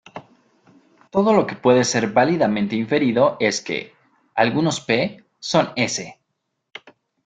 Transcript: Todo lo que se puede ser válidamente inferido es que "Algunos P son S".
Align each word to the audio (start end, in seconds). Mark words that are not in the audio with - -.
Todo 1.11 1.31
lo 1.31 1.45
que 1.45 1.53
se 1.53 1.61
puede 1.61 1.83
ser 1.83 2.11
válidamente 2.11 2.75
inferido 2.75 3.37
es 3.39 3.61
que 3.61 3.93
"Algunos 4.33 4.79
P 4.81 5.23
son 5.39 5.73
S". 5.75 6.19